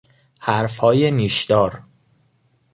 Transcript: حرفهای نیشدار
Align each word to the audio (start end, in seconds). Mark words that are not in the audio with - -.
حرفهای 0.41 1.11
نیشدار 1.11 1.81